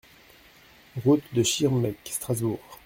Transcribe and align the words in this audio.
Route 1.05 1.21
de 1.31 1.43
Schirmeck, 1.43 1.99
Strasbourg 2.09 2.59